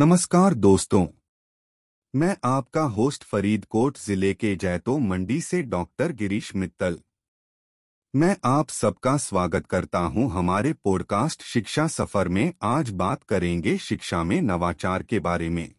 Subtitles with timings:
[0.00, 1.06] नमस्कार दोस्तों।
[2.16, 7.00] मैं आपका होस्ट फरीदकोट ज़िले के जैतो मंडी से डॉक्टर गिरीश मित्तल।
[8.16, 14.24] मैं आप सबका स्वागत करता हूँ हमारे पॉडकास्ट शिक्षा सफ़र में। आज बात करेंगे शिक्षा
[14.24, 15.74] में नवाचार के बारे में।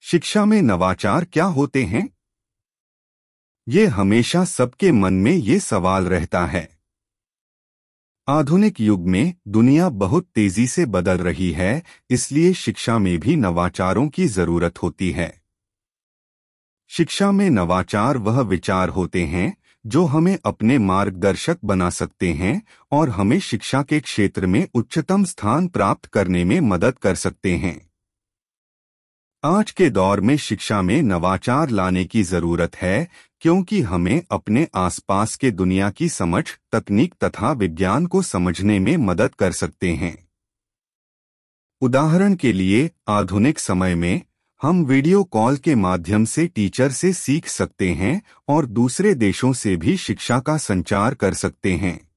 [0.00, 2.16] शिक्षा में नवाचार क्या होते हैं?
[3.68, 6.81] ये हमेशा सबके मन में ये सवाल रहता है।
[8.28, 14.08] आधुनिक युग में दुनिया बहुत तेज़ी से बदल रही है, इसलिए शिक्षा में भी नवाचारों
[14.08, 15.42] की ज़रूरत होती है।
[16.90, 19.56] शिक्षा में नवाचार वह विचार होते हैं,
[19.86, 22.62] जो हमें अपने मार्गदर्शक बना सकते हैं
[22.92, 27.91] और हमें शिक्षा के क्षेत्र में उच्चतम स्थान प्राप्त करने में मदद कर सकते हैं।
[29.44, 33.08] आज के दौर में शिक्षा में नवाचार लाने की ज़रूरत है,
[33.40, 39.34] क्योंकि हमें अपने आसपास के दुनिया की समझ, तकनीक तथा विज्ञान को समझने में मदद
[39.34, 40.28] कर सकते हैं।
[41.80, 44.22] उदाहरण के लिए, आधुनिक समय में,
[44.62, 49.76] हम वीडियो कॉल के माध्यम से टीचर से सीख सकते हैं, और दूसरे देशों से
[49.76, 52.08] भी शिक्षा का संचार कर सकते हैं।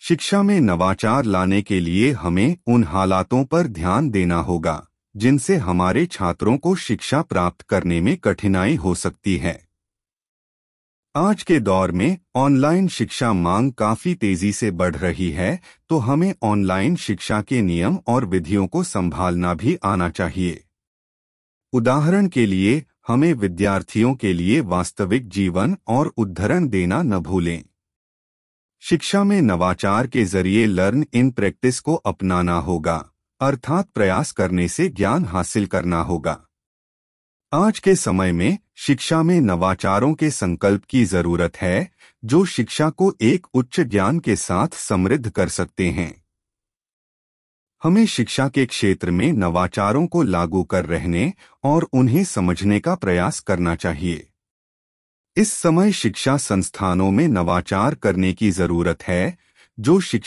[0.00, 6.06] शिक्षा में नवाचार लाने के लिए हमें उन हालातों पर ध्यान देना होगा। जिनसे हमारे
[6.06, 9.68] छात्रों को शिक्षा प्राप्त करने में कठिनाई हो सकती है।
[11.14, 16.34] आज के दौर में ऑनलाइन शिक्षा मांग काफ़ी तेज़ी से बढ़ रही है तो हमें
[16.42, 20.64] ऑनलाइन शिक्षा के नियम और विधियों को संभालना भी आना चाहिए।
[21.72, 27.62] उदाहरण के लिए, हमें विद्यार्थियों के लिए वास्तविक जीवन और उद्धरण देना न भूलें।
[28.82, 32.98] शिक्षा में नवाचार के ज़रिए लर्न इन प्रैक्टिस को अपनाना होगा।
[33.40, 36.46] अर्थात प्रयास करने से ज्ञान हासिल करना होगा।
[37.52, 41.92] आज के समय में शिक्षा में नवाचारों के संकल्प की ज़रूरत है,
[42.24, 46.24] जो शिक्षा को एक उच्च ज्ञान के साथ समृद्ध कर सकते हैं।
[47.82, 51.32] हमें शिक्षा के क्षेत्र में नवाचारों को लागू कर रहने
[51.64, 54.28] और उन्हें समझने का प्रयास करना चाहिए।
[55.36, 59.38] इस समय शिक्षा संस्थानों में नवाचार करने की ज़रूरत है,
[59.80, 60.26] जो शिक्षा